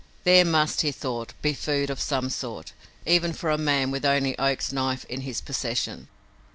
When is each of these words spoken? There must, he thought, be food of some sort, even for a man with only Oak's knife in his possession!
There 0.23 0.43
must, 0.45 0.81
he 0.81 0.91
thought, 0.91 1.33
be 1.43 1.53
food 1.53 1.91
of 1.91 2.01
some 2.01 2.31
sort, 2.31 2.73
even 3.05 3.33
for 3.33 3.51
a 3.51 3.57
man 3.59 3.91
with 3.91 4.03
only 4.03 4.35
Oak's 4.39 4.73
knife 4.73 5.05
in 5.05 5.21
his 5.21 5.41
possession! 5.41 6.07